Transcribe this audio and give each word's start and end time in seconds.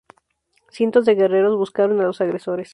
Cientos 0.71 1.05
de 1.05 1.13
guerreros 1.13 1.55
buscaron 1.55 1.99
a 2.01 2.05
los 2.05 2.21
agresores. 2.21 2.69